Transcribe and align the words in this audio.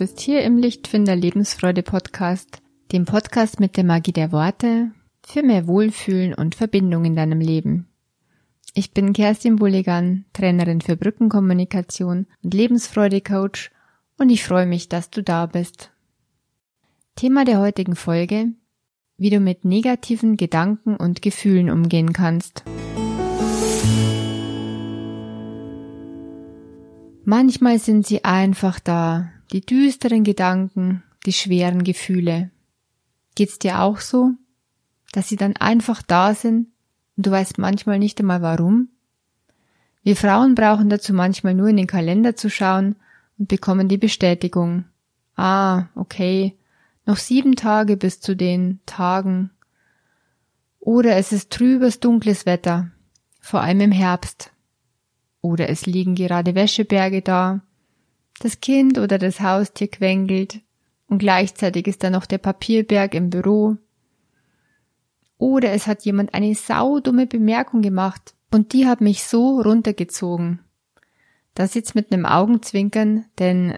bist 0.00 0.18
hier 0.18 0.42
im 0.44 0.56
Lichtfinder 0.56 1.14
Lebensfreude 1.14 1.82
Podcast, 1.82 2.62
dem 2.90 3.04
Podcast 3.04 3.60
mit 3.60 3.76
der 3.76 3.84
Magie 3.84 4.14
der 4.14 4.32
Worte 4.32 4.92
für 5.22 5.42
mehr 5.42 5.66
Wohlfühlen 5.66 6.32
und 6.32 6.54
Verbindung 6.54 7.04
in 7.04 7.16
deinem 7.16 7.38
Leben. 7.38 7.86
Ich 8.72 8.92
bin 8.94 9.12
Kerstin 9.12 9.56
Bulligan, 9.56 10.24
Trainerin 10.32 10.80
für 10.80 10.96
Brückenkommunikation 10.96 12.26
und 12.42 12.54
Lebensfreude 12.54 13.20
Coach 13.20 13.72
und 14.16 14.30
ich 14.30 14.42
freue 14.42 14.64
mich, 14.64 14.88
dass 14.88 15.10
du 15.10 15.22
da 15.22 15.44
bist. 15.44 15.90
Thema 17.14 17.44
der 17.44 17.60
heutigen 17.60 17.94
Folge, 17.94 18.54
wie 19.18 19.28
du 19.28 19.38
mit 19.38 19.66
negativen 19.66 20.38
Gedanken 20.38 20.96
und 20.96 21.20
Gefühlen 21.20 21.68
umgehen 21.68 22.14
kannst. 22.14 22.64
Manchmal 27.26 27.78
sind 27.78 28.06
sie 28.06 28.24
einfach 28.24 28.80
da, 28.80 29.30
die 29.52 29.60
düsteren 29.60 30.24
Gedanken, 30.24 31.02
die 31.26 31.32
schweren 31.32 31.84
Gefühle. 31.84 32.50
Geht's 33.34 33.58
dir 33.58 33.80
auch 33.80 33.98
so, 34.00 34.32
dass 35.12 35.28
sie 35.28 35.36
dann 35.36 35.56
einfach 35.56 36.02
da 36.02 36.34
sind 36.34 36.68
und 37.16 37.26
du 37.26 37.30
weißt 37.30 37.58
manchmal 37.58 37.98
nicht 37.98 38.20
einmal 38.20 38.42
warum? 38.42 38.88
Wir 40.02 40.16
Frauen 40.16 40.54
brauchen 40.54 40.88
dazu 40.88 41.12
manchmal 41.12 41.54
nur 41.54 41.68
in 41.68 41.76
den 41.76 41.86
Kalender 41.86 42.36
zu 42.36 42.48
schauen 42.48 42.96
und 43.38 43.48
bekommen 43.48 43.88
die 43.88 43.98
Bestätigung. 43.98 44.84
Ah, 45.36 45.86
okay, 45.94 46.56
noch 47.06 47.16
sieben 47.16 47.56
Tage 47.56 47.96
bis 47.96 48.20
zu 48.20 48.34
den 48.34 48.80
Tagen. 48.86 49.50
Oder 50.78 51.16
es 51.16 51.32
ist 51.32 51.50
trübes, 51.50 52.00
dunkles 52.00 52.46
Wetter, 52.46 52.90
vor 53.40 53.60
allem 53.60 53.80
im 53.80 53.92
Herbst. 53.92 54.52
Oder 55.42 55.68
es 55.68 55.86
liegen 55.86 56.14
gerade 56.14 56.54
Wäscheberge 56.54 57.20
da. 57.22 57.60
Das 58.40 58.60
Kind 58.60 58.98
oder 58.98 59.18
das 59.18 59.40
Haustier 59.40 59.88
quengelt 59.88 60.60
und 61.08 61.18
gleichzeitig 61.18 61.86
ist 61.86 62.02
da 62.02 62.08
noch 62.08 62.24
der 62.24 62.38
Papierberg 62.38 63.14
im 63.14 63.28
Büro. 63.28 63.76
Oder 65.36 65.72
es 65.72 65.86
hat 65.86 66.06
jemand 66.06 66.32
eine 66.32 66.54
saudumme 66.54 67.26
Bemerkung 67.26 67.82
gemacht 67.82 68.34
und 68.50 68.72
die 68.72 68.86
hat 68.86 69.02
mich 69.02 69.24
so 69.24 69.60
runtergezogen. 69.60 70.60
Das 71.54 71.74
jetzt 71.74 71.94
mit 71.94 72.12
einem 72.12 72.24
Augenzwinkern, 72.24 73.26
denn 73.38 73.74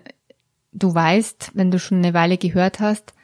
du 0.72 0.94
weißt, 0.94 1.50
wenn 1.54 1.72
du 1.72 1.80
schon 1.80 1.98
eine 1.98 2.14
Weile 2.14 2.38
gehört 2.38 2.78
hast, 2.78 3.14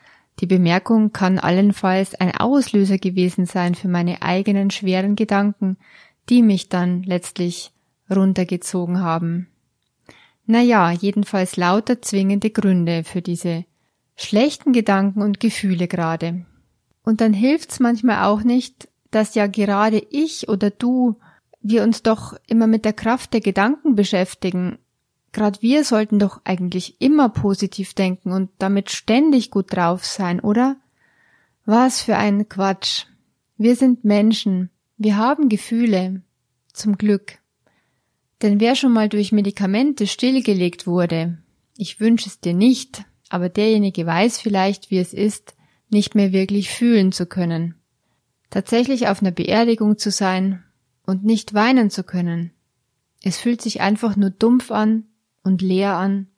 die 0.40 0.46
Bemerkung 0.46 1.12
kann 1.12 1.38
allenfalls 1.38 2.16
ein 2.16 2.34
Auslöser 2.34 2.98
gewesen 2.98 3.46
sein 3.46 3.76
für 3.76 3.88
meine 3.88 4.22
eigenen 4.22 4.70
schweren 4.70 5.14
Gedanken, 5.14 5.76
die 6.28 6.42
mich 6.42 6.68
dann 6.68 7.04
letztlich 7.04 7.72
runtergezogen 8.10 9.00
haben. 9.00 9.48
Naja, 10.50 10.92
jedenfalls 10.92 11.58
lauter 11.58 12.00
zwingende 12.00 12.48
Gründe 12.48 13.04
für 13.04 13.20
diese 13.20 13.66
schlechten 14.16 14.72
Gedanken 14.72 15.20
und 15.20 15.40
Gefühle 15.40 15.88
gerade. 15.88 16.46
Und 17.04 17.20
dann 17.20 17.34
hilft's 17.34 17.80
manchmal 17.80 18.24
auch 18.24 18.42
nicht, 18.42 18.88
dass 19.10 19.34
ja 19.34 19.46
gerade 19.46 20.02
ich 20.10 20.48
oder 20.48 20.70
du, 20.70 21.18
wir 21.60 21.82
uns 21.82 22.02
doch 22.02 22.34
immer 22.46 22.66
mit 22.66 22.86
der 22.86 22.94
Kraft 22.94 23.34
der 23.34 23.42
Gedanken 23.42 23.94
beschäftigen. 23.94 24.78
Gerade 25.32 25.60
wir 25.60 25.84
sollten 25.84 26.18
doch 26.18 26.40
eigentlich 26.44 26.98
immer 26.98 27.28
positiv 27.28 27.92
denken 27.92 28.32
und 28.32 28.48
damit 28.58 28.90
ständig 28.90 29.50
gut 29.50 29.76
drauf 29.76 30.06
sein, 30.06 30.40
oder? 30.40 30.76
Was 31.66 32.00
für 32.00 32.16
ein 32.16 32.48
Quatsch. 32.48 33.04
Wir 33.58 33.76
sind 33.76 34.02
Menschen. 34.02 34.70
Wir 34.96 35.18
haben 35.18 35.50
Gefühle. 35.50 36.22
Zum 36.72 36.96
Glück. 36.96 37.37
Denn 38.42 38.60
wer 38.60 38.76
schon 38.76 38.92
mal 38.92 39.08
durch 39.08 39.32
Medikamente 39.32 40.06
stillgelegt 40.06 40.86
wurde, 40.86 41.38
ich 41.76 42.00
wünsche 42.00 42.28
es 42.28 42.40
dir 42.40 42.54
nicht, 42.54 43.04
aber 43.28 43.48
derjenige 43.48 44.06
weiß 44.06 44.40
vielleicht, 44.40 44.90
wie 44.90 44.98
es 44.98 45.12
ist, 45.12 45.54
nicht 45.90 46.14
mehr 46.14 46.32
wirklich 46.32 46.70
fühlen 46.70 47.12
zu 47.12 47.26
können. 47.26 47.74
Tatsächlich 48.50 49.08
auf 49.08 49.20
einer 49.20 49.30
Beerdigung 49.30 49.98
zu 49.98 50.10
sein 50.10 50.62
und 51.04 51.24
nicht 51.24 51.54
weinen 51.54 51.90
zu 51.90 52.04
können. 52.04 52.52
Es 53.22 53.38
fühlt 53.38 53.60
sich 53.60 53.80
einfach 53.80 54.16
nur 54.16 54.30
dumpf 54.30 54.70
an 54.70 55.04
und 55.42 55.62
leer 55.62 55.94
an, 55.94 56.28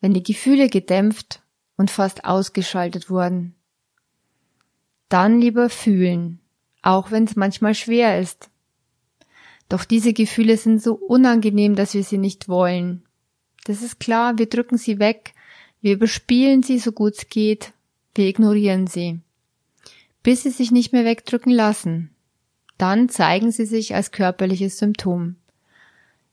wenn 0.00 0.14
die 0.14 0.22
Gefühle 0.22 0.68
gedämpft 0.68 1.42
und 1.76 1.90
fast 1.90 2.24
ausgeschaltet 2.24 3.08
wurden. 3.08 3.54
Dann 5.08 5.40
lieber 5.40 5.68
fühlen, 5.68 6.40
auch 6.82 7.10
wenn 7.10 7.24
es 7.24 7.36
manchmal 7.36 7.74
schwer 7.74 8.20
ist. 8.20 8.50
Doch 9.72 9.86
diese 9.86 10.12
Gefühle 10.12 10.58
sind 10.58 10.82
so 10.82 10.92
unangenehm, 10.92 11.76
dass 11.76 11.94
wir 11.94 12.04
sie 12.04 12.18
nicht 12.18 12.46
wollen. 12.46 13.04
Das 13.64 13.80
ist 13.80 13.98
klar, 13.98 14.36
wir 14.36 14.44
drücken 14.44 14.76
sie 14.76 14.98
weg, 14.98 15.32
wir 15.80 15.94
überspielen 15.94 16.62
sie 16.62 16.78
so 16.78 16.92
gut 16.92 17.14
es 17.16 17.30
geht, 17.30 17.72
wir 18.14 18.26
ignorieren 18.26 18.86
sie. 18.86 19.20
Bis 20.22 20.42
sie 20.42 20.50
sich 20.50 20.72
nicht 20.72 20.92
mehr 20.92 21.06
wegdrücken 21.06 21.50
lassen. 21.54 22.10
Dann 22.76 23.08
zeigen 23.08 23.50
sie 23.50 23.64
sich 23.64 23.94
als 23.94 24.10
körperliches 24.10 24.76
Symptom. 24.76 25.36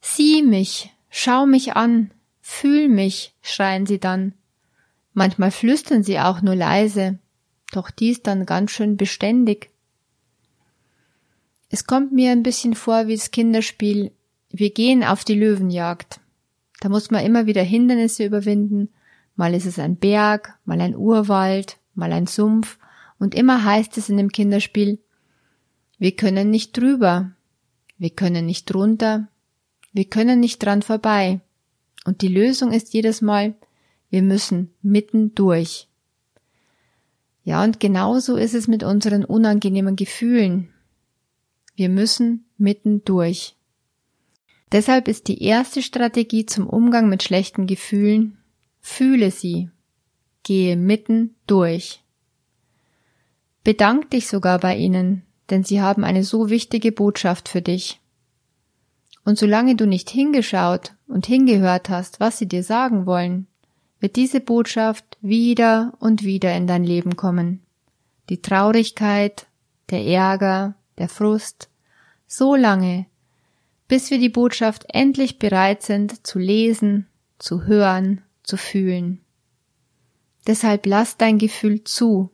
Sieh 0.01 0.43
mich, 0.43 0.93
schau 1.09 1.45
mich 1.45 1.77
an, 1.77 2.11
fühl 2.41 2.89
mich, 2.89 3.33
schreien 3.41 3.85
sie 3.85 4.01
dann. 4.01 4.33
Manchmal 5.13 5.51
flüstern 5.51 6.03
sie 6.03 6.19
auch 6.19 6.41
nur 6.41 6.55
leise, 6.55 7.19
doch 7.71 7.89
dies 7.89 8.21
dann 8.21 8.45
ganz 8.45 8.71
schön 8.71 8.97
beständig. 8.97 9.69
Es 11.69 11.85
kommt 11.85 12.11
mir 12.11 12.31
ein 12.31 12.43
bisschen 12.43 12.73
vor 12.73 13.07
wie 13.07 13.15
das 13.15 13.31
Kinderspiel 13.31 14.11
Wir 14.51 14.71
gehen 14.71 15.03
auf 15.03 15.23
die 15.23 15.35
Löwenjagd. 15.35 16.19
Da 16.79 16.89
muss 16.89 17.11
man 17.11 17.23
immer 17.23 17.45
wieder 17.45 17.61
Hindernisse 17.61 18.25
überwinden. 18.25 18.89
Mal 19.35 19.53
ist 19.53 19.67
es 19.67 19.77
ein 19.77 19.95
Berg, 19.95 20.57
mal 20.65 20.81
ein 20.81 20.95
Urwald, 20.95 21.77
mal 21.93 22.11
ein 22.11 22.25
Sumpf. 22.25 22.79
Und 23.19 23.35
immer 23.35 23.63
heißt 23.63 23.97
es 23.97 24.09
in 24.09 24.17
dem 24.17 24.31
Kinderspiel, 24.31 24.97
wir 25.99 26.15
können 26.15 26.49
nicht 26.49 26.75
drüber, 26.77 27.31
wir 27.97 28.09
können 28.09 28.45
nicht 28.45 28.65
drunter, 28.65 29.27
wir 29.91 30.05
können 30.05 30.39
nicht 30.39 30.63
dran 30.63 30.81
vorbei. 30.81 31.41
Und 32.05 32.21
die 32.21 32.29
Lösung 32.29 32.71
ist 32.71 32.93
jedes 32.93 33.21
Mal, 33.21 33.53
wir 34.09 34.23
müssen 34.23 34.73
mitten 34.81 35.35
durch. 35.35 35.87
Ja, 37.43 37.63
und 37.63 37.79
genauso 37.79 38.37
ist 38.37 38.55
es 38.55 38.67
mit 38.67 38.83
unseren 38.83 39.25
unangenehmen 39.25 39.95
Gefühlen. 39.95 40.69
Wir 41.79 41.87
müssen 41.87 42.43
mitten 42.57 43.05
durch. 43.05 43.55
Deshalb 44.73 45.07
ist 45.07 45.29
die 45.29 45.41
erste 45.41 45.81
Strategie 45.81 46.45
zum 46.45 46.67
Umgang 46.67 47.07
mit 47.07 47.23
schlechten 47.23 47.67
Gefühlen, 47.67 48.37
fühle 48.81 49.31
sie, 49.31 49.69
gehe 50.43 50.75
mitten 50.75 51.35
durch. 51.47 52.03
Bedank 53.63 54.09
dich 54.09 54.27
sogar 54.27 54.59
bei 54.59 54.75
ihnen, 54.75 55.21
denn 55.49 55.63
sie 55.63 55.81
haben 55.81 56.03
eine 56.03 56.25
so 56.25 56.49
wichtige 56.49 56.91
Botschaft 56.91 57.47
für 57.47 57.61
dich. 57.61 58.01
Und 59.23 59.37
solange 59.37 59.77
du 59.77 59.87
nicht 59.87 60.09
hingeschaut 60.09 60.95
und 61.07 61.27
hingehört 61.27 61.87
hast, 61.87 62.19
was 62.19 62.37
sie 62.37 62.47
dir 62.49 62.63
sagen 62.63 63.05
wollen, 63.05 63.47
wird 64.01 64.17
diese 64.17 64.41
Botschaft 64.41 65.17
wieder 65.21 65.93
und 66.01 66.25
wieder 66.25 66.53
in 66.57 66.67
dein 66.67 66.83
Leben 66.83 67.15
kommen. 67.15 67.61
Die 68.27 68.41
Traurigkeit, 68.41 69.47
der 69.91 70.03
Ärger, 70.03 70.75
der 70.99 71.07
Frust, 71.07 71.68
so 72.29 72.55
lange, 72.55 73.07
bis 73.87 74.11
wir 74.11 74.19
die 74.19 74.29
Botschaft 74.29 74.85
endlich 74.87 75.39
bereit 75.39 75.81
sind 75.81 76.25
zu 76.25 76.37
lesen, 76.37 77.07
zu 77.39 77.63
hören, 77.65 78.21
zu 78.43 78.55
fühlen. 78.55 79.19
Deshalb 80.47 80.85
lass 80.85 81.17
dein 81.17 81.39
Gefühl 81.39 81.83
zu. 81.83 82.29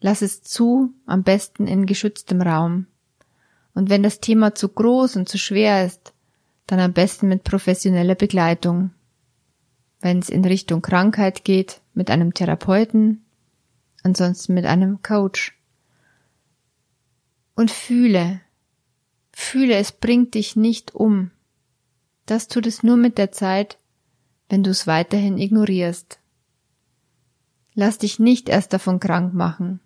Lass 0.00 0.20
es 0.20 0.42
zu, 0.42 0.92
am 1.06 1.22
besten 1.22 1.66
in 1.66 1.86
geschütztem 1.86 2.42
Raum. 2.42 2.86
Und 3.74 3.88
wenn 3.88 4.02
das 4.02 4.20
Thema 4.20 4.54
zu 4.54 4.68
groß 4.68 5.16
und 5.16 5.28
zu 5.28 5.38
schwer 5.38 5.86
ist, 5.86 6.12
dann 6.66 6.78
am 6.78 6.92
besten 6.92 7.28
mit 7.28 7.42
professioneller 7.42 8.14
Begleitung. 8.14 8.90
Wenn 10.00 10.18
es 10.18 10.28
in 10.28 10.44
Richtung 10.44 10.82
Krankheit 10.82 11.44
geht, 11.44 11.80
mit 11.94 12.10
einem 12.10 12.34
Therapeuten, 12.34 13.24
ansonsten 14.02 14.52
mit 14.52 14.66
einem 14.66 15.00
Coach 15.00 15.58
und 17.54 17.70
fühle. 17.70 18.40
Fühle, 19.34 19.74
es 19.74 19.92
bringt 19.92 20.34
dich 20.34 20.56
nicht 20.56 20.94
um. 20.94 21.30
Das 22.26 22.48
tut 22.48 22.66
es 22.66 22.82
nur 22.82 22.96
mit 22.96 23.18
der 23.18 23.32
Zeit, 23.32 23.78
wenn 24.48 24.62
du 24.62 24.70
es 24.70 24.86
weiterhin 24.86 25.38
ignorierst. 25.38 26.18
Lass 27.74 27.98
dich 27.98 28.18
nicht 28.18 28.48
erst 28.48 28.72
davon 28.72 29.00
krank 29.00 29.34
machen. 29.34 29.80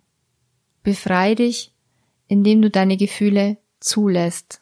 Befrei 0.83 1.33
dich, 1.33 1.73
indem 2.27 2.61
du 2.61 2.69
deine 2.69 2.95
Gefühle 2.95 3.57
zulässt. 3.79 4.61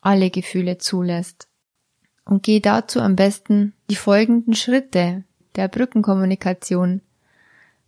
Alle 0.00 0.30
Gefühle 0.30 0.78
zulässt. 0.78 1.46
Und 2.24 2.42
geh 2.42 2.60
dazu 2.60 3.00
am 3.00 3.16
besten 3.16 3.74
die 3.90 3.96
folgenden 3.96 4.54
Schritte 4.54 5.24
der 5.56 5.68
Brückenkommunikation. 5.68 7.02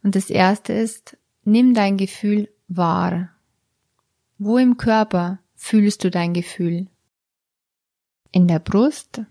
Und 0.03 0.17
das 0.17 0.29
erste 0.29 0.73
ist, 0.73 1.17
nimm 1.45 1.75
dein 1.75 1.97
Gefühl 1.97 2.49
wahr. 2.69 3.31
Wo 4.39 4.59
im 4.59 4.77
Körper 4.77 5.39
fühlst 5.61 6.03
du 6.03 6.11
dein 6.11 6.33
Gefühl? 6.33 6.89
In 8.33 8.49
der 8.49 8.59
Brust, 8.59 9.23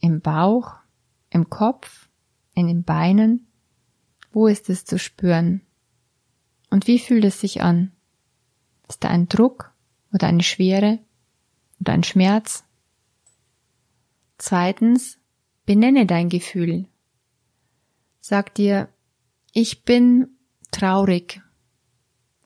im 0.00 0.20
Bauch, 0.20 0.74
im 1.30 1.48
Kopf, 1.48 2.08
in 2.54 2.68
den 2.68 2.84
Beinen? 2.84 3.48
Wo 4.30 4.46
ist 4.46 4.68
es 4.68 4.84
zu 4.84 4.98
spüren? 4.98 5.62
Und 6.70 6.86
wie 6.86 6.98
fühlt 6.98 7.24
es 7.24 7.40
sich 7.40 7.62
an? 7.62 7.92
Ist 8.86 9.02
da 9.02 9.08
ein 9.08 9.28
Druck 9.28 9.72
oder 10.12 10.26
eine 10.26 10.42
Schwere 10.42 10.98
oder 11.80 11.94
ein 11.94 12.04
Schmerz? 12.04 12.64
Zweitens, 14.36 15.18
benenne 15.64 16.04
dein 16.04 16.28
Gefühl. 16.28 16.86
Sag 18.20 18.54
dir, 18.54 18.88
ich 19.52 19.84
bin 19.84 20.36
traurig 20.70 21.40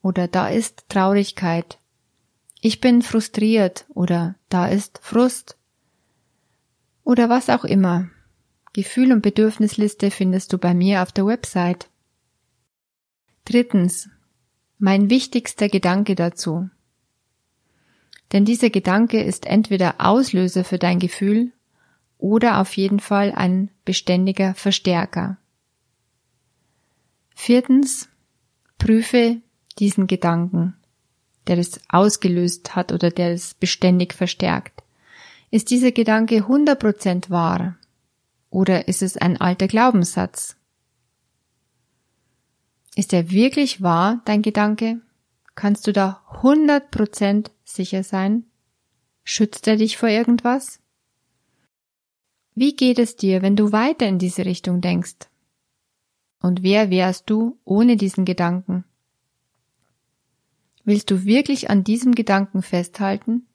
oder 0.00 0.28
da 0.28 0.48
ist 0.48 0.88
Traurigkeit. 0.88 1.81
Ich 2.64 2.80
bin 2.80 3.02
frustriert 3.02 3.86
oder 3.88 4.36
da 4.48 4.68
ist 4.68 5.00
Frust 5.02 5.56
oder 7.02 7.28
was 7.28 7.50
auch 7.50 7.64
immer. 7.64 8.08
Gefühl- 8.72 9.10
und 9.10 9.20
Bedürfnisliste 9.20 10.12
findest 10.12 10.52
du 10.52 10.58
bei 10.58 10.72
mir 10.72 11.02
auf 11.02 11.10
der 11.10 11.26
Website. 11.26 11.90
Drittens. 13.44 14.08
Mein 14.78 15.10
wichtigster 15.10 15.68
Gedanke 15.68 16.14
dazu. 16.14 16.70
Denn 18.30 18.44
dieser 18.44 18.70
Gedanke 18.70 19.20
ist 19.20 19.44
entweder 19.44 19.96
Auslöser 19.98 20.62
für 20.62 20.78
dein 20.78 21.00
Gefühl 21.00 21.50
oder 22.16 22.60
auf 22.60 22.76
jeden 22.76 23.00
Fall 23.00 23.32
ein 23.32 23.70
beständiger 23.84 24.54
Verstärker. 24.54 25.36
Viertens. 27.34 28.08
Prüfe 28.78 29.40
diesen 29.80 30.06
Gedanken, 30.06 30.76
der 31.46 31.58
es 31.58 31.80
ausgelöst 31.88 32.74
hat 32.74 32.92
oder 32.92 33.10
der 33.10 33.32
es 33.32 33.54
beständig 33.54 34.14
verstärkt. 34.14 34.82
Ist 35.50 35.70
dieser 35.70 35.92
Gedanke 35.92 36.44
100% 36.46 37.30
wahr? 37.30 37.76
Oder 38.50 38.88
ist 38.88 39.02
es 39.02 39.16
ein 39.16 39.40
alter 39.40 39.66
Glaubenssatz? 39.66 40.56
Ist 42.94 43.12
er 43.12 43.30
wirklich 43.30 43.82
wahr, 43.82 44.20
dein 44.24 44.42
Gedanke? 44.42 45.00
Kannst 45.54 45.86
du 45.86 45.92
da 45.92 46.22
100% 46.42 47.50
sicher 47.64 48.02
sein? 48.02 48.44
Schützt 49.24 49.66
er 49.66 49.76
dich 49.76 49.96
vor 49.96 50.08
irgendwas? 50.08 50.80
Wie 52.54 52.76
geht 52.76 52.98
es 52.98 53.16
dir, 53.16 53.40
wenn 53.40 53.56
du 53.56 53.72
weiter 53.72 54.06
in 54.06 54.18
diese 54.18 54.44
Richtung 54.44 54.80
denkst? 54.80 55.28
Und 56.40 56.62
wer 56.62 56.90
wärst 56.90 57.30
du 57.30 57.58
ohne 57.64 57.96
diesen 57.96 58.24
Gedanken? 58.24 58.84
Willst 60.84 61.10
du 61.10 61.24
wirklich 61.24 61.70
an 61.70 61.84
diesem 61.84 62.14
Gedanken 62.14 62.62
festhalten? 62.62 63.46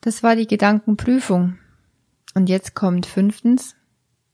Das 0.00 0.22
war 0.22 0.36
die 0.36 0.46
Gedankenprüfung. 0.46 1.58
Und 2.34 2.48
jetzt 2.48 2.74
kommt 2.74 3.06
fünftens, 3.06 3.74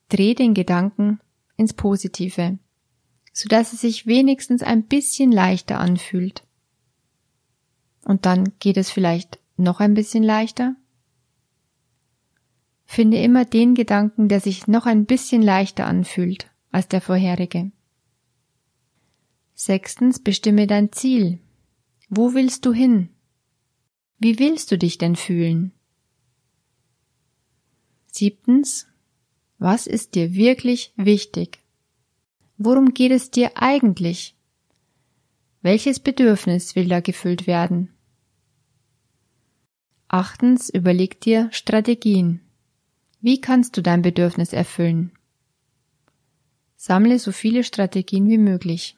dreh 0.09 0.35
den 0.35 0.55
Gedanken 0.55 1.21
ins 1.57 1.73
Positive, 1.73 2.59
sodass 3.33 3.73
es 3.73 3.81
sich 3.81 4.07
wenigstens 4.07 4.63
ein 4.63 4.85
bisschen 4.85 5.33
leichter 5.33 5.79
anfühlt. 5.79 6.43
Und 8.05 8.27
dann 8.27 8.53
geht 8.59 8.77
es 8.77 8.91
vielleicht 8.91 9.39
noch 9.57 9.81
ein 9.81 9.95
bisschen 9.95 10.25
leichter. 10.25 10.75
Finde 12.85 13.23
immer 13.23 13.45
den 13.45 13.75
Gedanken, 13.75 14.29
der 14.29 14.41
sich 14.41 14.67
noch 14.67 14.85
ein 14.85 15.07
bisschen 15.07 15.41
leichter 15.41 15.87
anfühlt 15.87 16.51
als 16.73 16.89
der 16.89 17.01
vorherige. 17.01 17.71
Sechstens, 19.65 20.19
bestimme 20.19 20.67
dein 20.67 20.91
Ziel. 20.91 21.39
Wo 22.09 22.35
willst 22.35 22.67
du 22.67 22.73
hin? 22.73 23.11
Wie 24.19 24.41
willst 24.41 24.73
du 24.73 24.77
dich 24.77 24.99
denn 24.99 25.15
fühlen? 25.15 25.71
Siebtens, 28.09 28.89
was 29.59 29.87
ist 29.87 30.17
dir 30.17 30.35
wirklich 30.35 30.93
wichtig? 30.97 31.61
Worum 32.59 32.93
geht 32.93 33.13
es 33.13 33.31
dir 33.31 33.53
eigentlich? 33.55 34.35
Welches 35.61 36.01
Bedürfnis 36.01 36.75
will 36.75 36.89
da 36.89 36.99
gefüllt 36.99 37.47
werden? 37.47 37.95
Achtens, 40.09 40.71
überleg 40.71 41.21
dir 41.21 41.49
Strategien. 41.53 42.41
Wie 43.21 43.41
kannst 43.41 43.77
du 43.77 43.81
dein 43.81 44.03
Bedürfnis 44.03 44.53
erfüllen? 44.53 45.13
Sammle 46.75 47.21
so 47.21 47.31
viele 47.31 47.63
Strategien 47.63 48.29
wie 48.29 48.39
möglich. 48.39 48.97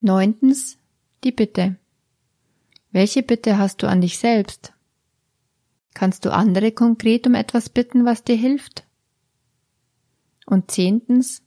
Neuntens, 0.00 0.78
die 1.24 1.32
Bitte. 1.32 1.76
Welche 2.92 3.22
Bitte 3.22 3.56
hast 3.56 3.82
du 3.82 3.88
an 3.88 4.02
dich 4.02 4.18
selbst? 4.18 4.74
Kannst 5.94 6.26
du 6.26 6.32
andere 6.32 6.70
konkret 6.70 7.26
um 7.26 7.34
etwas 7.34 7.70
bitten, 7.70 8.04
was 8.04 8.22
dir 8.22 8.36
hilft? 8.36 8.84
Und 10.44 10.70
zehntens, 10.70 11.42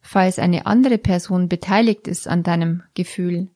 falls 0.00 0.40
eine 0.40 0.66
andere 0.66 0.98
Person 0.98 1.48
beteiligt 1.48 2.08
ist 2.08 2.26
an 2.26 2.42
deinem 2.42 2.82
Gefühl, 2.94 3.48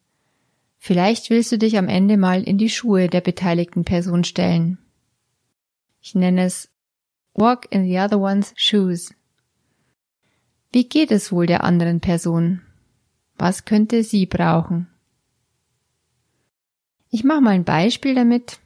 vielleicht 0.79 1.29
willst 1.31 1.51
du 1.51 1.59
dich 1.59 1.77
am 1.77 1.89
Ende 1.89 2.17
mal 2.17 2.45
in 2.45 2.57
die 2.57 2.71
Schuhe 2.71 3.09
der 3.09 3.23
beteiligten 3.23 3.85
Person 3.85 4.23
stellen. 4.23 4.79
Ich 6.01 6.15
nenne 6.15 6.45
es 6.45 6.71
Walk 7.35 7.67
in 7.71 7.85
the 7.85 7.99
other 7.99 8.21
one's 8.21 8.53
shoes. 8.57 9.13
Wie 10.73 10.89
geht 10.89 11.11
es 11.11 11.33
wohl 11.33 11.47
der 11.47 11.65
anderen 11.65 12.01
Person? 12.01 12.63
Was 13.41 13.65
könnte 13.65 14.05
sie 14.05 14.27
brauchen? 14.27 14.87
Ich 17.09 17.25
mache 17.25 17.41
mal 17.41 17.53
ein 17.53 17.65
Beispiel 17.65 18.15
damit, 18.15 18.61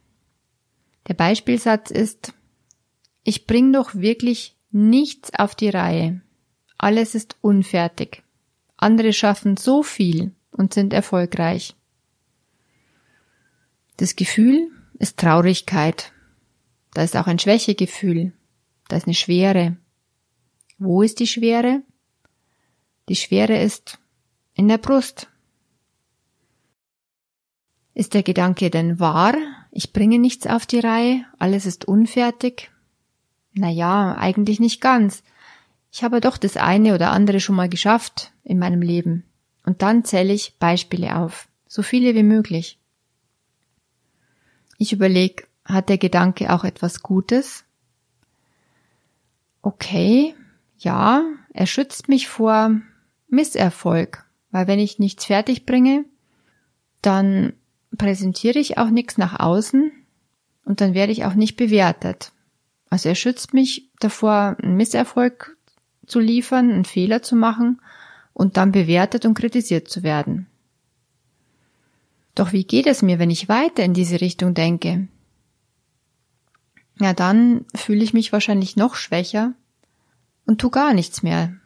der 1.06 1.14
Beispielsatz 1.14 1.92
ist, 1.92 2.34
ich 3.22 3.46
bring 3.46 3.72
doch 3.72 3.94
wirklich 3.94 4.56
nichts 4.72 5.32
auf 5.32 5.54
die 5.54 5.68
Reihe. 5.68 6.22
Alles 6.76 7.14
ist 7.14 7.36
unfertig. 7.40 8.24
Andere 8.76 9.12
schaffen 9.12 9.56
so 9.56 9.84
viel 9.84 10.34
und 10.50 10.74
sind 10.74 10.92
erfolgreich. 10.92 11.76
Das 13.98 14.16
Gefühl 14.16 14.72
ist 14.98 15.20
Traurigkeit. 15.20 16.10
Da 16.94 17.04
ist 17.04 17.16
auch 17.16 17.28
ein 17.28 17.38
Schwächegefühl. 17.38 18.32
Da 18.88 18.96
ist 18.96 19.06
eine 19.06 19.14
Schwere. 19.14 19.76
Wo 20.78 21.02
ist 21.02 21.20
die 21.20 21.28
Schwere? 21.28 21.84
Die 23.08 23.14
Schwere 23.14 23.62
ist 23.62 24.00
in 24.54 24.68
der 24.68 24.78
Brust. 24.78 25.28
Ist 27.92 28.14
der 28.14 28.22
Gedanke 28.22 28.70
denn 28.70 28.98
wahr? 28.98 29.34
Ich 29.70 29.92
bringe 29.92 30.18
nichts 30.18 30.46
auf 30.46 30.66
die 30.66 30.80
Reihe, 30.80 31.24
alles 31.38 31.66
ist 31.66 31.84
unfertig. 31.84 32.70
Na 33.52 33.68
ja, 33.68 34.16
eigentlich 34.16 34.58
nicht 34.58 34.80
ganz. 34.80 35.22
Ich 35.92 36.02
habe 36.02 36.20
doch 36.20 36.36
das 36.36 36.56
eine 36.56 36.94
oder 36.94 37.12
andere 37.12 37.38
schon 37.38 37.54
mal 37.54 37.68
geschafft 37.68 38.32
in 38.42 38.58
meinem 38.58 38.82
Leben. 38.82 39.24
Und 39.64 39.82
dann 39.82 40.04
zähle 40.04 40.32
ich 40.32 40.58
Beispiele 40.58 41.16
auf, 41.16 41.48
so 41.68 41.82
viele 41.82 42.14
wie 42.14 42.24
möglich. 42.24 42.78
Ich 44.78 44.92
überlege, 44.92 45.44
hat 45.64 45.88
der 45.88 45.98
Gedanke 45.98 46.52
auch 46.52 46.64
etwas 46.64 47.02
Gutes? 47.02 47.64
Okay, 49.62 50.34
ja, 50.78 51.24
er 51.52 51.66
schützt 51.66 52.08
mich 52.08 52.28
vor 52.28 52.80
Misserfolg, 53.28 54.24
weil 54.54 54.68
wenn 54.68 54.78
ich 54.78 55.00
nichts 55.00 55.24
fertig 55.24 55.66
bringe, 55.66 56.04
dann 57.02 57.54
präsentiere 57.98 58.60
ich 58.60 58.78
auch 58.78 58.88
nichts 58.88 59.18
nach 59.18 59.40
außen 59.40 59.90
und 60.64 60.80
dann 60.80 60.94
werde 60.94 61.10
ich 61.10 61.24
auch 61.24 61.34
nicht 61.34 61.56
bewertet. 61.56 62.30
Also 62.88 63.08
er 63.08 63.16
schützt 63.16 63.52
mich 63.52 63.90
davor, 63.98 64.56
einen 64.62 64.76
Misserfolg 64.76 65.56
zu 66.06 66.20
liefern, 66.20 66.70
einen 66.70 66.84
Fehler 66.84 67.20
zu 67.20 67.34
machen 67.34 67.80
und 68.32 68.56
dann 68.56 68.70
bewertet 68.70 69.26
und 69.26 69.34
kritisiert 69.34 69.88
zu 69.88 70.04
werden. 70.04 70.46
Doch 72.36 72.52
wie 72.52 72.62
geht 72.62 72.86
es 72.86 73.02
mir, 73.02 73.18
wenn 73.18 73.32
ich 73.32 73.48
weiter 73.48 73.82
in 73.82 73.92
diese 73.92 74.20
Richtung 74.20 74.54
denke? 74.54 75.08
Ja, 77.00 77.12
dann 77.12 77.64
fühle 77.74 78.04
ich 78.04 78.14
mich 78.14 78.32
wahrscheinlich 78.32 78.76
noch 78.76 78.94
schwächer 78.94 79.52
und 80.46 80.60
tu 80.60 80.70
gar 80.70 80.94
nichts 80.94 81.24
mehr. 81.24 81.56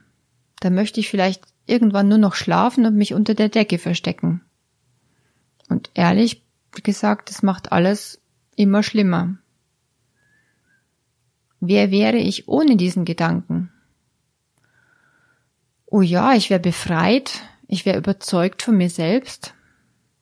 Da 0.61 0.71
möchte 0.71 1.01
ich 1.01 1.11
vielleicht 1.11 1.43
irgendwann 1.69 2.09
nur 2.09 2.19
noch 2.19 2.35
schlafen 2.35 2.87
und 2.87 2.97
mich 2.97 3.15
unter 3.15 3.35
der 3.35 3.49
Decke 3.49 3.79
verstecken. 3.79 4.41
Und 5.69 5.91
ehrlich 5.95 6.43
gesagt, 6.83 7.31
es 7.31 7.43
macht 7.43 7.73
alles 7.73 8.21
immer 8.57 8.83
schlimmer. 8.83 9.37
Wer 11.61 11.91
wäre 11.91 12.19
ich 12.19 12.49
ohne 12.49 12.77
diesen 12.77 13.05
Gedanken? 13.05 13.71
Oh 15.87 16.03
ja, 16.03 16.35
ich 16.35 16.51
wäre 16.51 16.61
befreit, 16.61 17.43
ich 17.67 17.87
wäre 17.87 17.99
überzeugt 17.99 18.63
von 18.63 18.77
mir 18.77 18.91
selbst, 18.91 19.55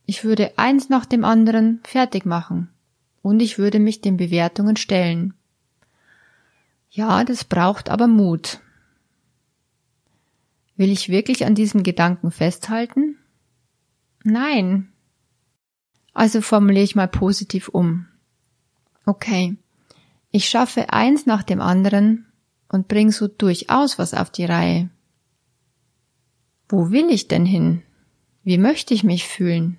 ich 0.06 0.24
würde 0.24 0.56
eins 0.56 0.88
nach 0.88 1.04
dem 1.04 1.24
anderen 1.24 1.80
fertig 1.82 2.24
machen 2.24 2.68
und 3.22 3.40
ich 3.40 3.58
würde 3.58 3.80
mich 3.80 4.00
den 4.00 4.16
Bewertungen 4.16 4.76
stellen. 4.76 5.34
Ja, 6.90 7.24
das 7.24 7.44
braucht 7.44 7.90
aber 7.90 8.06
Mut. 8.06 8.60
Will 10.76 10.90
ich 10.90 11.08
wirklich 11.08 11.44
an 11.46 11.54
diesem 11.54 11.82
Gedanken 11.82 12.30
festhalten? 12.30 13.18
Nein, 14.24 14.92
also 16.16 16.40
formuliere 16.40 16.82
ich 16.82 16.96
mal 16.96 17.08
positiv 17.08 17.68
um. 17.68 18.06
Okay. 19.04 19.58
Ich 20.30 20.48
schaffe 20.48 20.90
eins 20.90 21.26
nach 21.26 21.42
dem 21.42 21.60
anderen 21.60 22.24
und 22.68 22.88
bring 22.88 23.10
so 23.12 23.28
durchaus 23.28 23.98
was 23.98 24.14
auf 24.14 24.30
die 24.30 24.46
Reihe. 24.46 24.88
Wo 26.70 26.90
will 26.90 27.10
ich 27.10 27.28
denn 27.28 27.44
hin? 27.44 27.82
Wie 28.44 28.56
möchte 28.56 28.94
ich 28.94 29.04
mich 29.04 29.28
fühlen? 29.28 29.78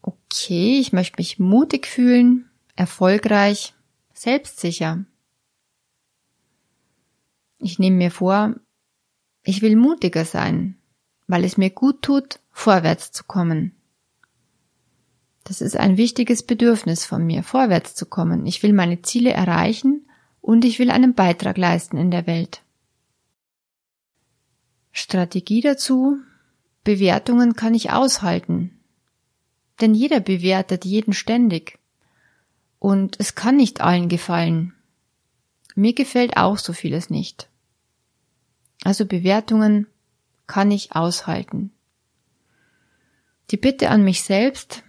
Okay, 0.00 0.80
ich 0.80 0.94
möchte 0.94 1.18
mich 1.18 1.38
mutig 1.38 1.86
fühlen, 1.86 2.48
erfolgreich, 2.76 3.74
selbstsicher. 4.14 5.04
Ich 7.58 7.78
nehme 7.78 7.96
mir 7.98 8.10
vor, 8.10 8.54
ich 9.44 9.62
will 9.62 9.76
mutiger 9.76 10.24
sein, 10.24 10.76
weil 11.28 11.44
es 11.44 11.56
mir 11.56 11.70
gut 11.70 12.02
tut, 12.02 12.40
vorwärts 12.50 13.12
zu 13.12 13.24
kommen. 13.24 13.72
Das 15.44 15.60
ist 15.60 15.76
ein 15.76 15.98
wichtiges 15.98 16.42
Bedürfnis 16.42 17.04
von 17.04 17.24
mir, 17.24 17.42
vorwärts 17.42 17.94
zu 17.94 18.06
kommen. 18.06 18.46
Ich 18.46 18.62
will 18.62 18.72
meine 18.72 19.02
Ziele 19.02 19.30
erreichen 19.30 20.08
und 20.40 20.64
ich 20.64 20.78
will 20.78 20.90
einen 20.90 21.14
Beitrag 21.14 21.58
leisten 21.58 21.98
in 21.98 22.10
der 22.10 22.26
Welt. 22.26 22.62
Strategie 24.90 25.60
dazu, 25.60 26.18
Bewertungen 26.82 27.54
kann 27.54 27.74
ich 27.74 27.90
aushalten. 27.90 28.78
Denn 29.80 29.94
jeder 29.94 30.20
bewertet 30.20 30.84
jeden 30.84 31.12
ständig. 31.12 31.78
Und 32.78 33.16
es 33.18 33.34
kann 33.34 33.56
nicht 33.56 33.80
allen 33.80 34.08
gefallen. 34.08 34.72
Mir 35.74 35.94
gefällt 35.94 36.36
auch 36.36 36.58
so 36.58 36.72
vieles 36.72 37.10
nicht. 37.10 37.48
Also 38.84 39.06
Bewertungen 39.06 39.86
kann 40.46 40.70
ich 40.70 40.94
aushalten. 40.94 41.72
Die 43.50 43.56
Bitte 43.56 43.90
an 43.90 44.04
mich 44.04 44.22
selbst, 44.22 44.84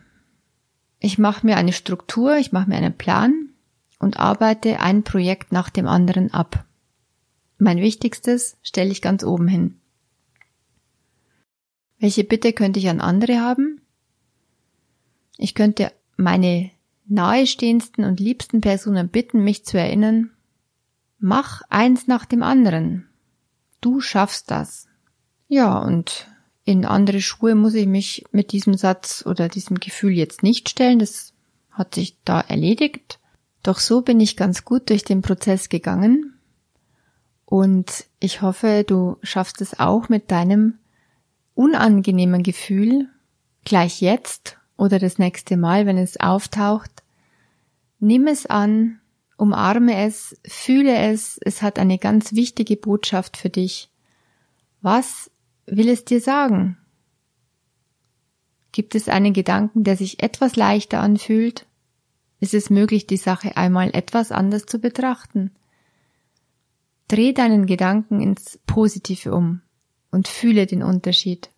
ich 0.99 1.17
mache 1.17 1.45
mir 1.45 1.57
eine 1.57 1.73
Struktur, 1.73 2.37
ich 2.37 2.51
mache 2.51 2.69
mir 2.69 2.75
einen 2.75 2.97
Plan 2.97 3.49
und 3.97 4.19
arbeite 4.19 4.81
ein 4.81 5.03
Projekt 5.03 5.51
nach 5.51 5.69
dem 5.69 5.87
anderen 5.87 6.33
ab. 6.33 6.65
Mein 7.57 7.77
Wichtigstes 7.77 8.57
stelle 8.61 8.91
ich 8.91 9.01
ganz 9.01 9.23
oben 9.23 9.47
hin. 9.47 9.79
Welche 11.97 12.25
Bitte 12.25 12.51
könnte 12.51 12.79
ich 12.79 12.89
an 12.89 12.99
andere 12.99 13.39
haben? 13.39 13.81
Ich 15.37 15.55
könnte 15.55 15.91
meine 16.17 16.69
nahestehendsten 17.05 18.03
und 18.03 18.19
liebsten 18.19 18.59
Personen 18.59 19.07
bitten, 19.07 19.43
mich 19.43 19.63
zu 19.65 19.77
erinnern, 19.77 20.31
mach 21.17 21.61
eins 21.69 22.07
nach 22.07 22.25
dem 22.25 22.43
anderen. 22.43 23.07
Du 23.81 23.99
schaffst 24.01 24.51
das. 24.51 24.87
Ja, 25.47 25.77
und 25.77 26.27
in 26.63 26.85
andere 26.85 27.21
Schuhe 27.21 27.55
muss 27.55 27.75
ich 27.75 27.85
mich 27.85 28.25
mit 28.31 28.51
diesem 28.51 28.75
Satz 28.75 29.23
oder 29.25 29.47
diesem 29.47 29.79
Gefühl 29.79 30.11
jetzt 30.11 30.41
nicht 30.41 30.69
stellen. 30.69 30.99
Das 30.99 31.33
hat 31.69 31.95
sich 31.95 32.17
da 32.25 32.41
erledigt. 32.41 33.19
Doch 33.61 33.79
so 33.79 34.01
bin 34.01 34.19
ich 34.19 34.37
ganz 34.37 34.65
gut 34.65 34.89
durch 34.89 35.03
den 35.03 35.21
Prozess 35.21 35.69
gegangen. 35.69 36.33
Und 37.45 38.05
ich 38.19 38.41
hoffe, 38.41 38.83
du 38.85 39.17
schaffst 39.21 39.61
es 39.61 39.79
auch 39.79 40.09
mit 40.09 40.31
deinem 40.31 40.79
unangenehmen 41.53 42.43
Gefühl 42.43 43.07
gleich 43.63 44.01
jetzt 44.01 44.57
oder 44.77 44.99
das 44.99 45.19
nächste 45.19 45.57
Mal, 45.57 45.85
wenn 45.85 45.97
es 45.97 46.19
auftaucht. 46.19 47.03
Nimm 47.99 48.27
es 48.27 48.45
an, 48.45 48.99
umarme 49.37 50.05
es, 50.05 50.39
fühle 50.45 50.95
es, 50.95 51.39
es 51.43 51.61
hat 51.61 51.79
eine 51.79 51.97
ganz 51.97 52.33
wichtige 52.33 52.77
Botschaft 52.77 53.37
für 53.37 53.49
dich. 53.49 53.89
Was 54.81 55.31
will 55.65 55.89
es 55.89 56.05
dir 56.05 56.21
sagen? 56.21 56.77
Gibt 58.71 58.95
es 58.95 59.07
einen 59.07 59.33
Gedanken, 59.33 59.83
der 59.83 59.97
sich 59.97 60.21
etwas 60.21 60.55
leichter 60.55 60.99
anfühlt? 60.99 61.65
Ist 62.39 62.53
es 62.53 62.69
möglich, 62.69 63.07
die 63.07 63.17
Sache 63.17 63.55
einmal 63.57 63.89
etwas 63.93 64.31
anders 64.31 64.65
zu 64.65 64.79
betrachten? 64.79 65.51
Dreh 67.07 67.33
deinen 67.33 67.65
Gedanken 67.65 68.19
ins 68.19 68.59
Positive 68.65 69.33
um 69.33 69.61
und 70.11 70.27
fühle 70.27 70.65
den 70.65 70.83
Unterschied. 70.83 71.49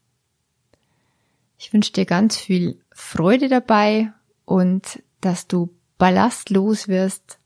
Ich 1.57 1.73
wünsche 1.73 1.93
dir 1.93 2.05
ganz 2.05 2.37
viel 2.37 2.79
Freude 2.91 3.49
dabei 3.49 4.13
und 4.45 5.01
dass 5.21 5.47
du 5.47 5.73
ballastlos 5.97 6.87
wirst, 6.87 7.39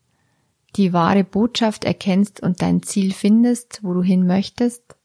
die 0.76 0.94
wahre 0.94 1.24
Botschaft 1.24 1.84
erkennst 1.84 2.42
und 2.42 2.62
dein 2.62 2.84
Ziel 2.84 3.14
findest, 3.14 3.80
wo 3.84 3.94
du 3.94 4.02
hin 4.02 4.26
möchtest 4.26 4.96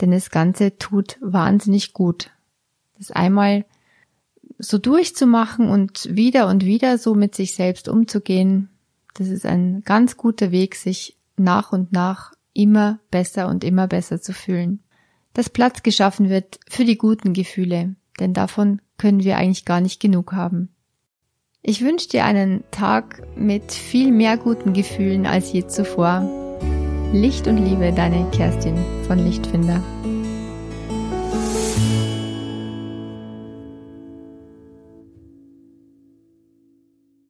denn 0.00 0.10
das 0.10 0.30
Ganze 0.30 0.78
tut 0.78 1.18
wahnsinnig 1.20 1.92
gut. 1.92 2.30
Das 2.96 3.10
einmal 3.10 3.64
so 4.58 4.78
durchzumachen 4.78 5.68
und 5.68 6.08
wieder 6.10 6.48
und 6.48 6.64
wieder 6.64 6.98
so 6.98 7.14
mit 7.14 7.34
sich 7.34 7.54
selbst 7.54 7.88
umzugehen, 7.88 8.70
das 9.14 9.28
ist 9.28 9.46
ein 9.46 9.82
ganz 9.84 10.16
guter 10.16 10.50
Weg, 10.50 10.74
sich 10.76 11.16
nach 11.36 11.72
und 11.72 11.92
nach 11.92 12.32
immer 12.54 13.00
besser 13.10 13.48
und 13.48 13.64
immer 13.64 13.86
besser 13.86 14.20
zu 14.20 14.32
fühlen. 14.32 14.80
Dass 15.32 15.50
Platz 15.50 15.82
geschaffen 15.82 16.28
wird 16.28 16.58
für 16.68 16.84
die 16.84 16.98
guten 16.98 17.32
Gefühle, 17.32 17.94
denn 18.18 18.32
davon 18.32 18.80
können 18.96 19.22
wir 19.22 19.36
eigentlich 19.36 19.64
gar 19.64 19.80
nicht 19.80 20.00
genug 20.00 20.32
haben. 20.32 20.70
Ich 21.62 21.82
wünsche 21.82 22.08
dir 22.08 22.24
einen 22.24 22.62
Tag 22.70 23.22
mit 23.36 23.72
viel 23.72 24.12
mehr 24.12 24.36
guten 24.36 24.72
Gefühlen 24.72 25.26
als 25.26 25.52
je 25.52 25.66
zuvor. 25.66 26.22
Licht 27.12 27.48
und 27.48 27.58
Liebe, 27.58 27.92
deine 27.92 28.30
Kerstin 28.30 28.76
von 29.08 29.18
Lichtfinder. 29.18 29.82